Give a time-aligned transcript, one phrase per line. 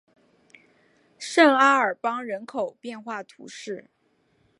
[1.19, 3.85] 圣阿尔邦人口变化图示